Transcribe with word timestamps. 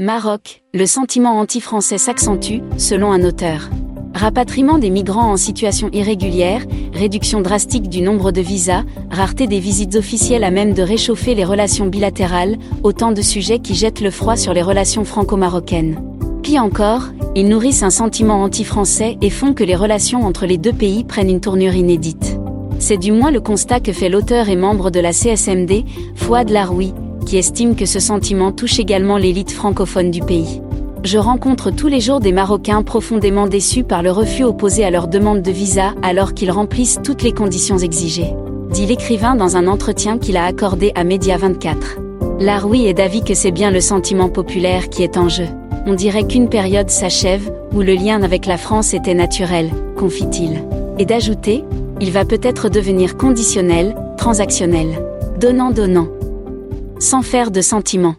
Maroc, 0.00 0.62
le 0.74 0.86
sentiment 0.86 1.40
anti-français 1.40 1.98
s'accentue, 1.98 2.60
selon 2.76 3.10
un 3.10 3.24
auteur. 3.24 3.68
Rapatriement 4.14 4.78
des 4.78 4.90
migrants 4.90 5.32
en 5.32 5.36
situation 5.36 5.90
irrégulière, 5.92 6.64
réduction 6.94 7.40
drastique 7.40 7.88
du 7.88 8.00
nombre 8.00 8.30
de 8.30 8.40
visas, 8.40 8.84
rareté 9.10 9.48
des 9.48 9.58
visites 9.58 9.96
officielles 9.96 10.44
à 10.44 10.52
même 10.52 10.72
de 10.72 10.82
réchauffer 10.82 11.34
les 11.34 11.44
relations 11.44 11.86
bilatérales, 11.86 12.58
autant 12.84 13.10
de 13.10 13.22
sujets 13.22 13.58
qui 13.58 13.74
jettent 13.74 14.00
le 14.00 14.12
froid 14.12 14.36
sur 14.36 14.54
les 14.54 14.62
relations 14.62 15.04
franco-marocaines. 15.04 16.00
Pis 16.44 16.60
encore, 16.60 17.08
ils 17.34 17.48
nourrissent 17.48 17.82
un 17.82 17.90
sentiment 17.90 18.44
anti-français 18.44 19.18
et 19.20 19.30
font 19.30 19.52
que 19.52 19.64
les 19.64 19.74
relations 19.74 20.24
entre 20.24 20.46
les 20.46 20.58
deux 20.58 20.72
pays 20.72 21.02
prennent 21.02 21.28
une 21.28 21.40
tournure 21.40 21.74
inédite. 21.74 22.38
C'est 22.78 22.98
du 22.98 23.10
moins 23.10 23.32
le 23.32 23.40
constat 23.40 23.80
que 23.80 23.92
fait 23.92 24.08
l'auteur 24.08 24.48
et 24.48 24.54
membre 24.54 24.92
de 24.92 25.00
la 25.00 25.12
CSMD, 25.12 25.84
Fouad 26.14 26.50
Laroui, 26.50 26.94
qui 27.28 27.36
estime 27.36 27.76
que 27.76 27.84
ce 27.84 28.00
sentiment 28.00 28.52
touche 28.52 28.78
également 28.78 29.18
l'élite 29.18 29.52
francophone 29.52 30.10
du 30.10 30.22
pays. 30.22 30.62
Je 31.04 31.18
rencontre 31.18 31.70
tous 31.70 31.86
les 31.86 32.00
jours 32.00 32.20
des 32.20 32.32
Marocains 32.32 32.82
profondément 32.82 33.46
déçus 33.46 33.84
par 33.84 34.02
le 34.02 34.10
refus 34.10 34.44
opposé 34.44 34.82
à 34.82 34.90
leur 34.90 35.08
demande 35.08 35.42
de 35.42 35.50
visa 35.50 35.92
alors 36.02 36.32
qu'ils 36.32 36.50
remplissent 36.50 37.00
toutes 37.04 37.22
les 37.22 37.32
conditions 37.32 37.76
exigées. 37.76 38.32
Dit 38.70 38.86
l'écrivain 38.86 39.36
dans 39.36 39.58
un 39.58 39.66
entretien 39.66 40.16
qu'il 40.16 40.38
a 40.38 40.46
accordé 40.46 40.90
à 40.94 41.04
Média 41.04 41.36
24. 41.36 41.98
Laroui 42.40 42.86
est 42.86 42.94
d'avis 42.94 43.22
que 43.22 43.34
c'est 43.34 43.50
bien 43.50 43.70
le 43.70 43.82
sentiment 43.82 44.30
populaire 44.30 44.88
qui 44.88 45.02
est 45.02 45.18
en 45.18 45.28
jeu. 45.28 45.48
On 45.84 45.92
dirait 45.92 46.26
qu'une 46.26 46.48
période 46.48 46.88
s'achève, 46.88 47.52
où 47.74 47.82
le 47.82 47.92
lien 47.92 48.22
avec 48.22 48.46
la 48.46 48.56
France 48.56 48.94
était 48.94 49.12
naturel, 49.12 49.70
confie-t-il. 49.98 50.62
Et 50.98 51.04
d'ajouter, 51.04 51.62
il 52.00 52.10
va 52.10 52.24
peut-être 52.24 52.70
devenir 52.70 53.18
conditionnel, 53.18 53.94
transactionnel. 54.16 55.04
Donnant-donnant 55.38 56.08
sans 57.08 57.22
faire 57.22 57.50
de 57.50 57.62
sentiments. 57.62 58.16